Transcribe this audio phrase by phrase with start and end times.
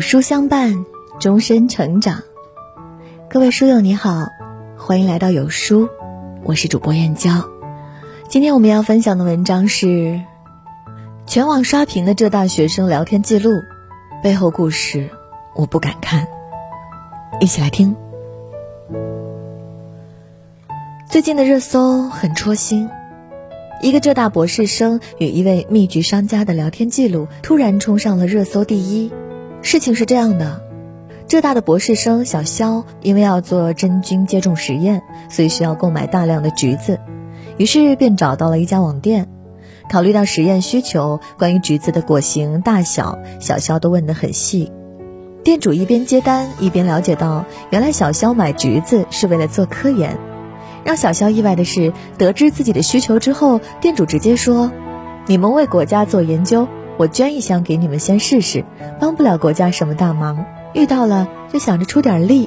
[0.00, 0.86] 有书相伴，
[1.18, 2.22] 终身成长。
[3.28, 4.28] 各位书友你好，
[4.78, 5.90] 欢迎来到有书，
[6.42, 7.44] 我是主播燕娇。
[8.26, 10.22] 今天我们要分享的文章是
[11.26, 13.50] 全网刷屏的浙大学生聊天记录，
[14.22, 15.10] 背后故事
[15.54, 16.26] 我不敢看。
[17.38, 17.94] 一起来听。
[21.10, 22.88] 最近的热搜很戳心。
[23.82, 29.12] 一个浙大博士生与一位蜜橘商家的聊天记录突然冲上了热搜第一。
[29.62, 30.62] 事情是这样的，
[31.28, 36.98] 浙大的博士生小肖因为要做真菌接种实验，所以需要购买大量的橘子，
[37.58, 39.28] 于是便找到了一家网店。
[39.90, 44.72] 考虑到实验需求，关于橘子的果形大小，小肖都问得很细。
[45.42, 50.16] 店主一边接单，一边了解到，原来小肖买橘子是为了做科研。
[50.84, 54.70] 让小肖意外的是，得知自己的需求之后，店主直接说
[55.26, 56.68] ：“你们为国家做研究，
[57.00, 58.62] 我捐一箱给你们先试试，
[59.00, 62.46] 帮不了国家什么大忙，遇到了就想着出点力。”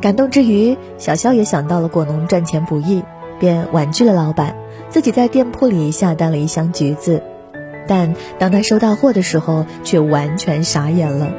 [0.00, 3.02] 感动之余，小肖也想到了果农赚钱不易，
[3.40, 4.54] 便婉拒了老板，
[4.88, 7.20] 自己在店铺里下单了一箱橘子。
[7.88, 11.32] 但当他收到货的时候，却完全傻眼了。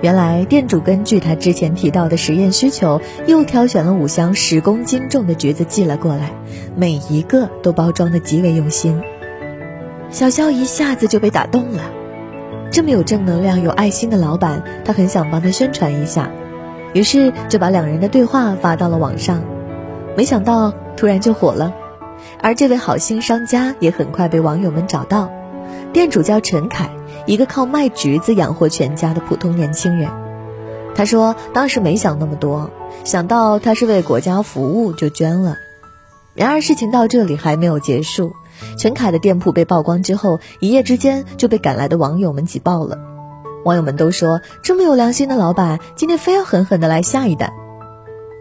[0.00, 6.32] 原来店主根据他之前提到的实验需求，又挑选了五箱十公斤重的橘子寄了过来，
[6.74, 9.00] 每一个都包装的极为用心。
[10.12, 11.80] 小肖一下子就被打动了，
[12.70, 16.30] 这么有正能量、有爱心的老板，他很想帮他宣传一下，
[16.92, 19.42] 于是就把两人的对话发到了网上，
[20.14, 21.72] 没想到突然就火了，
[22.42, 25.30] 而这位好心商家也很快被网友们找到，
[25.94, 26.90] 店主叫陈凯。
[27.24, 30.10] 一个靠卖橘子养活全家的普通年轻人，
[30.94, 32.68] 他说当时没想那么多，
[33.04, 35.56] 想到他是为国家服务就捐了。
[36.34, 38.32] 然而事情到这里还没有结束，
[38.78, 42.98] 陈凯的店铺被曝光之后，一夜之间就被赶来的网友们挤爆了。
[43.64, 47.52] 网友们都说这么有良心的老板，今天非要狠狠的来下一单，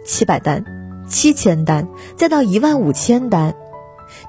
[0.04, 0.66] 七百单、
[1.08, 3.54] 七千单，再到一万五千单，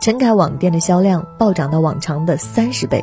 [0.00, 3.02] 陈凯网店的销量暴涨到往常的三十倍。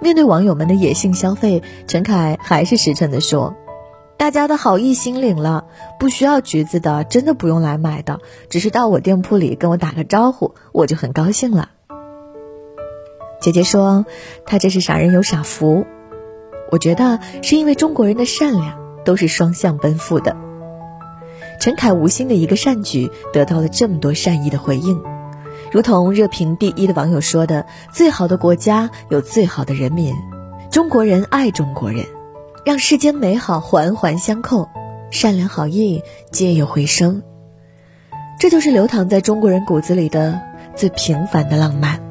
[0.00, 3.54] 面对网友们的野性消费，陈凯还是实诚的说
[4.16, 5.64] ：“大家的好意心领了，
[5.98, 11.70] 不需要橘子的，真的不用来买的，只是到我店铺里跟我打个招呼，我就很高兴了。”
[13.40, 14.04] 姐姐说
[14.44, 15.86] ：“他这是傻人有傻福，
[16.70, 20.36] 我觉得是因为中国人的善良都是双向奔赴的。”
[21.58, 25.02] 陈凯无心的一个善举，得到了这么多善意的回应。
[25.72, 30.14] 如同热评第一的网友说的：“最好的国家有最好的人民，
[30.70, 32.04] 中国人爱中国人，
[32.64, 34.68] 让世间美好环环相扣，
[35.10, 37.22] 善良好意皆有回声。”
[38.38, 40.40] 这就是流淌在中国人骨子里的
[40.74, 42.09] 最平凡的浪漫。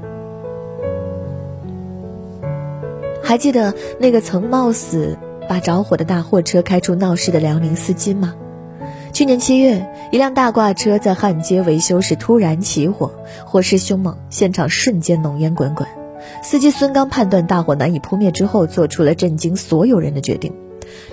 [3.29, 5.15] 还记得那个曾冒死
[5.47, 8.33] 把着火的大货车开出闹市的辽宁司机吗？
[9.13, 13.11] 去年七月，一辆大挂车在汉街维修时突然起火，
[13.45, 15.87] 火势凶猛，现场瞬间浓烟滚滚。
[16.41, 20.51] 司机孙刚判断大火难以扑灭之后，做出了震惊所有人的决定。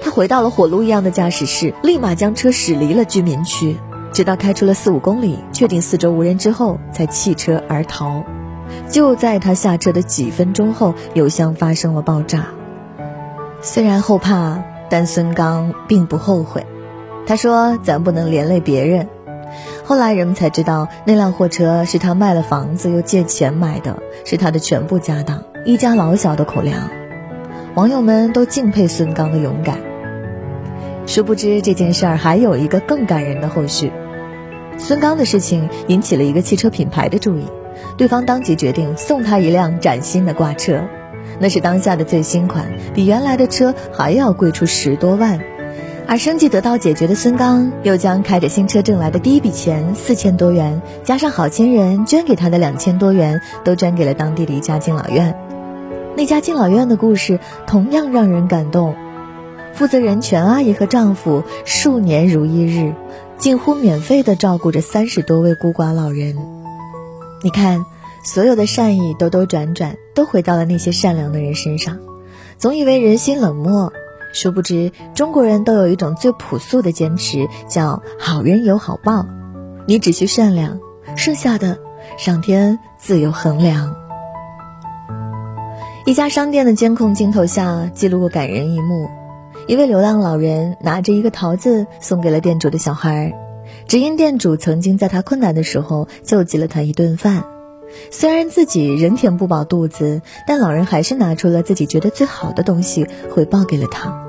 [0.00, 3.76] 他回到了火炉一样的驾驶室，立马将车驶离了居民区，
[4.14, 8.24] 直到开出了四五公里，确定四周无人之后，才弃车而逃。
[8.88, 12.46] 就在他下车的几分钟后，油箱发生了爆炸。
[13.60, 16.66] 虽然后怕，但孙刚并不后悔。
[17.26, 19.08] 他说：“咱不能连累别人。”
[19.84, 26.88] 后来人们才知道，那辆货车是他卖了房子又借钱买的，是他的全部家当，一家老小的口粮。
[27.74, 29.78] 网友们都敬佩孙刚的勇敢。
[31.06, 33.92] 殊不知这件事儿还有一个更感人的后续。
[34.78, 37.44] 孙刚的事情引起了一个汽车品牌的注意，
[37.96, 40.82] 对方当即决定送他一辆崭新的挂车，
[41.38, 45.40] 那是当下的最新款，比原来的车还要贵出十多万。
[46.08, 55.36] 而生计得到解决的孙刚，又将开着新车挣来的第一笔钱四千多元，加上好心人捐给他的两千多元，都捐给了当地的一家敬老院。
[56.16, 58.94] 那家敬老院的故事同样让人感动。
[59.74, 62.94] 负责人全阿姨和丈夫数年如一日，
[63.36, 66.36] 近乎免费的照顾着三十多位孤寡老人。
[67.42, 67.84] 你看，
[68.24, 71.98] 所有的善意兜兜转转，都回到了那些善良的人身上。
[72.58, 73.92] 总以为人心冷漠。
[74.32, 79.24] 殊不知，中国人都有一种最朴素的坚持，叫“好人有好报”。
[79.88, 80.78] 你只需善良，
[81.16, 81.78] 剩下的
[82.18, 83.94] 上天自有衡量。
[86.04, 89.08] 一家商店的监控镜头下记录过感人一幕：
[89.66, 93.32] 一位流浪老人拿着一个桃子送给了店主的小孩，
[93.88, 97.44] 只因店主曾经在他困难的时候救济了他一顿饭。
[98.10, 104.22] 虽然自己仍填不饱肚子，但老人还是拿出了自己觉得最好的东西回报给了他。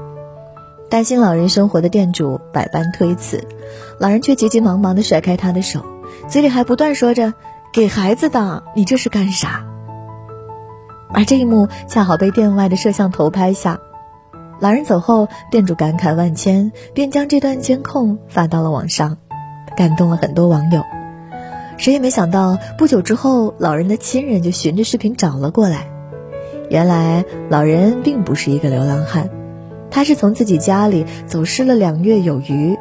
[0.90, 3.44] 担心老人生活的店主百般推辞，
[4.00, 5.84] 老人却急急忙忙地甩开他的手，
[6.30, 7.34] 嘴里还不断说着
[7.74, 9.66] ：“给孩子的，你这是干啥？”
[11.12, 13.80] 而这一幕恰好被店外的摄像头拍下。
[14.60, 19.18] 老人走后，店主感慨万千，便将这段监控发到了网上，
[19.78, 20.84] 感动了很多网友。
[21.78, 25.88] 谁也没想到，不久之后，老人的亲人就循着视频找了过来。
[26.70, 29.30] 原来，老人并不是一个流浪汉，
[29.92, 32.76] 他是从自己家里走失了两月有余，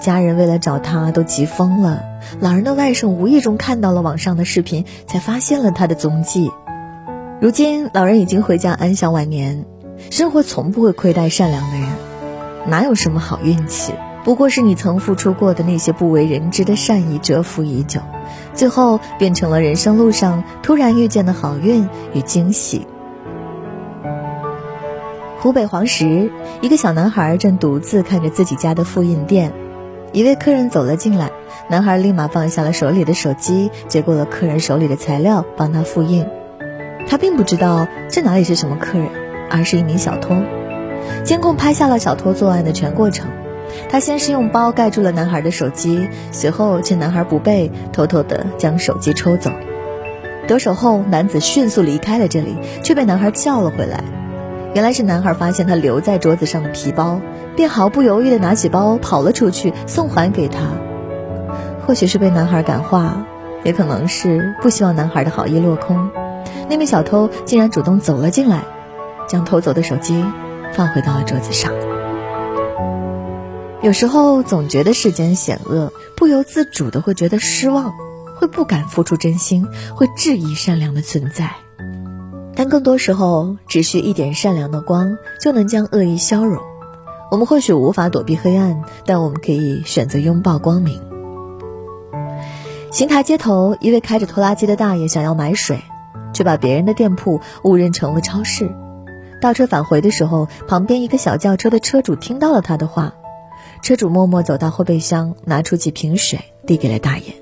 [0.00, 2.02] 家人为了找他都急疯了。
[2.40, 6.50] 老人的外甥无意中看到了网上的视频，才发现了他的踪迹。
[7.40, 9.66] 如今，老人已经回家安享晚年。
[10.10, 11.88] 生活从不会亏待善良的人，
[12.66, 13.92] 哪有什么好运气？
[14.24, 18.00] 不过是你曾付出过的那些不为人知的善意蛰伏已久，
[18.54, 22.86] 最后变成了人生路上突然遇见的好运与惊喜。
[25.38, 26.30] 湖北黄石，
[26.60, 29.52] 一个小男孩正独自看着自己家的复印店，
[30.12, 31.30] 一位客人走了进来，
[31.68, 36.26] 男孩立马放下了手里的手机，接过了客人手里的材料，帮他复印。
[37.08, 39.08] 他并不知道这哪里是什么客人。
[39.52, 40.36] 而是一名小偷，
[41.24, 43.28] 监控拍下了小偷作案的全过程。
[43.88, 49.50] 他先是用包盖住了男孩的手机，随后趁男孩不备，偷偷的将手机抽走。
[50.46, 54.02] 得手后，男子迅速离开了这里，却被男孩叫了回来。
[54.74, 57.20] 原来是男孩发现他留在桌子上的皮包，
[57.56, 60.60] 便毫不犹豫的拿起包跑了出去，送还给他。
[61.86, 63.26] 或许是被男孩感化，
[63.64, 66.10] 也可能是不希望男孩的好意落空，
[66.68, 68.60] 那名小偷竟然主动走了进来。
[69.28, 70.24] 将偷走的手机
[70.72, 71.72] 放回到了桌子上。
[73.82, 77.94] 有时候总觉得世间险恶，不由自主的会觉得失望，
[78.36, 81.50] 会不敢付出真心，会质疑善良的存在。
[82.54, 86.62] 但更多时候，只需一点善良的光，就能将恶意消融。
[87.30, 91.00] 我们或许无法躲避黑暗，但我们可以选择拥抱光明。
[92.92, 95.80] 邢台街头，一位开着拖拉机的大爷想要买水，
[96.34, 98.70] 却把别人的店铺误认成了超市。
[99.40, 103.14] 倒车返回的时候，旁边一个小轿车的车主听到了他的话，
[103.82, 107.34] 车主默默走到后备箱，拿出几瓶水递给了大爷。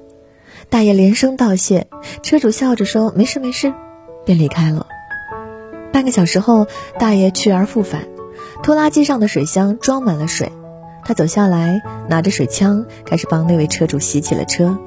[0.71, 1.87] 大爷连声道谢，
[2.23, 3.73] 车主笑着说：“没事没事”，
[4.25, 4.87] 便离开了。
[5.93, 6.67] 半个小时后，
[6.99, 8.07] 大爷去而复返，
[8.63, 10.53] 拖拉机上的水箱装满了水，
[11.05, 14.79] 他走下来，拿着水枪开始帮那位车主洗起了车。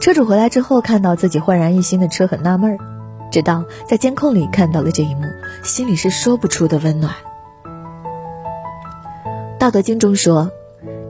[0.00, 2.78] 车主回来之后，看到自己焕然一新的车，很纳闷儿。
[3.32, 5.22] 直到在监控里看到了这一幕，
[5.64, 7.12] 心里是说不出的温暖。
[9.58, 10.52] 《道德经》中说：“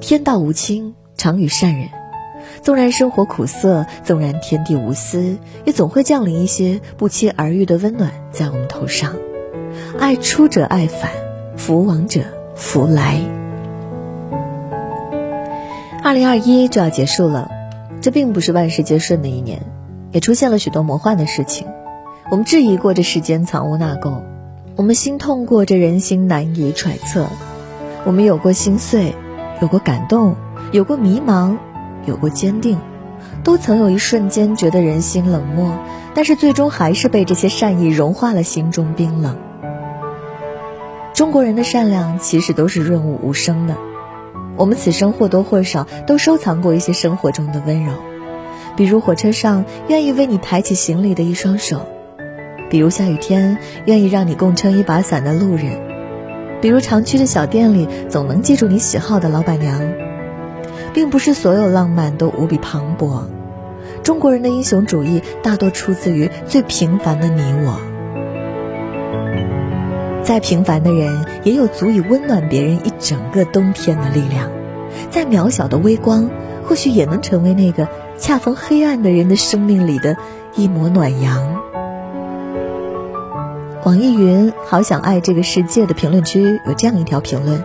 [0.00, 1.88] 天道无亲，常与善人。
[2.62, 9.14] 纵然生活苦涩，纵然天地无私，也总会降临一些不期而遇的温暖在我们头上。
[9.98, 11.10] 爱出者爱返，
[11.56, 12.20] 福往者
[12.54, 13.20] 福来。”
[16.04, 17.50] 二零二一就要结束了，
[18.00, 19.62] 这并不是万事皆顺的一年，
[20.12, 21.66] 也出现了许多魔幻的事情。
[22.30, 24.22] 我们质疑过这世间藏污纳垢，
[24.76, 27.26] 我们心痛过这人心难以揣测，
[28.04, 29.14] 我们有过心碎，
[29.60, 30.36] 有过感动，
[30.72, 31.56] 有过迷茫，
[32.04, 32.78] 有过坚定，
[33.42, 35.78] 都曾有一瞬间觉得人心冷漠，
[36.14, 39.36] 但是最终还是被这些善意融化了心中冰冷。
[41.14, 43.76] 中国人的善良其实都是润物无声的，
[44.56, 47.92] 我们此生或多或少都收藏过一些生活中的温柔，
[48.76, 51.80] 比如火车上愿意为你抬起行李的一双手。
[52.68, 55.80] 比如下雨天愿意让你共撑一把伞的路人，
[56.60, 59.80] 比如常去的小店里总能记住你喜好的老板娘，
[60.92, 63.24] 并不是所有浪漫都无比磅礴。
[64.02, 67.80] 中国人的英雄主义大多出自于最平凡的你我。
[70.22, 74.50] 再平凡的人也有足以温暖别人一整个冬天的力量。
[75.10, 76.30] 再渺小的微光，
[76.64, 80.16] 或许也能成为那个恰逢黑暗的人的生命里的
[80.56, 81.60] 一抹暖阳。
[83.86, 87.62] 网易云“好想爱这个世界”的评论区有这样一条评论：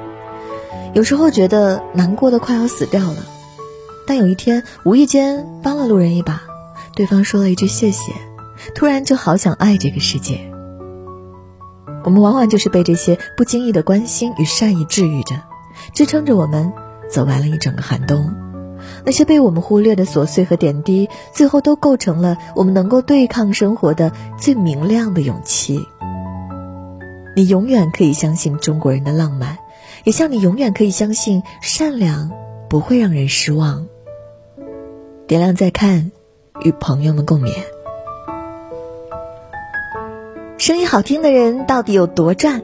[0.94, 3.26] 有时候觉得难过的快要死掉了，
[4.06, 6.44] 但有一天无意间帮了路人一把，
[6.94, 8.14] 对方说了一句谢谢，
[8.76, 10.40] 突然就好想爱这个世界。
[12.04, 15.34] 我们往往就是被这些不经意的关心与善意治愈着，
[15.96, 16.72] 支撑着我们
[17.10, 18.32] 走完了一整个寒冬。
[19.04, 25.88] 那些被我们忽略的琐碎和点滴，最后都构成了我们能够对抗生活的最明亮的勇气。
[27.36, 29.58] 你永远可以相信中国人的浪漫，
[30.04, 32.30] 也像你永远可以相信善良
[32.70, 33.88] 不会让人失望。
[35.28, 36.12] 点亮再看，
[36.64, 37.52] 与朋友们共勉。
[40.58, 42.62] 声音好听的人到底有多赚？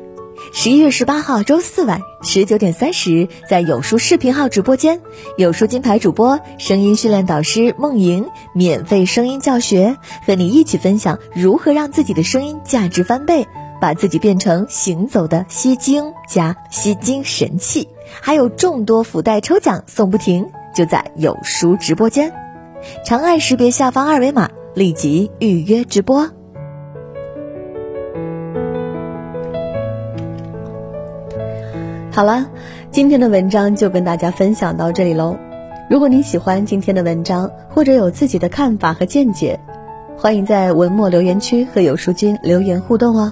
[0.53, 5.01] 十一月十八号周四晚十九点三十，在有书视频号直播间，
[5.37, 13.47] 有书金牌主播、声音训练导师梦莹免费声音教学，和你一起分享如何让自己的声音价值翻倍，
[13.79, 17.87] 把自己变成行走的吸睛加吸睛神器，
[18.21, 22.33] 还有众多福袋抽奖送不停，就在有书直播间，
[23.05, 26.29] 长按识别下方二维码，立即预约直播。
[32.11, 32.49] 好了，
[32.89, 35.37] 今天的文章就跟大家分享到这里喽。
[35.87, 39.59] 如果你喜欢今天的文章，或者有自己的看法和见解，
[40.17, 43.31] 欢迎在文末留言区和有书君留言互动哦。